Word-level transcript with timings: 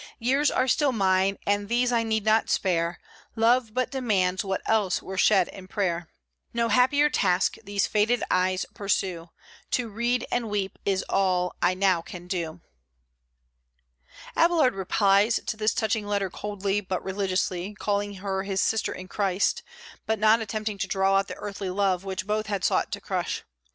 Years 0.17 0.51
still 0.65 0.89
are 0.89 0.93
mine, 0.93 1.37
and 1.45 1.69
these 1.69 1.91
I 1.91 2.01
need 2.01 2.25
not 2.25 2.49
spare, 2.49 2.99
Love 3.35 3.71
but 3.75 3.91
demands 3.91 4.43
what 4.43 4.63
else 4.65 4.99
were 4.99 5.15
shed 5.15 5.47
in 5.49 5.67
prayer; 5.67 6.09
No 6.55 6.69
happier 6.69 7.07
task 7.07 7.57
these 7.63 7.85
faded 7.85 8.23
eyes 8.31 8.65
pursue, 8.73 9.29
To 9.69 9.89
read 9.89 10.25
and 10.31 10.49
weep 10.49 10.79
is 10.85 11.05
all 11.07 11.53
I 11.61 11.75
now 11.75 12.01
can 12.01 12.27
do. 12.27 12.61
Abélard 14.35 14.75
replies 14.75 15.39
to 15.45 15.55
this 15.55 15.75
touching 15.75 16.07
letter 16.07 16.31
coldly, 16.31 16.81
but 16.81 17.03
religiously, 17.05 17.75
calling 17.75 18.15
her 18.15 18.41
his 18.41 18.59
"sister 18.59 18.91
in 18.93 19.07
Christ," 19.07 19.61
but 20.07 20.17
not 20.17 20.41
attempting 20.41 20.79
to 20.79 20.87
draw 20.87 21.17
out 21.19 21.27
the 21.27 21.35
earthly 21.35 21.69
love 21.69 22.03
which 22.03 22.25
both 22.25 22.47
had 22.47 22.63
sought 22.65 22.91
to 22.93 22.99
crush. 23.01 23.43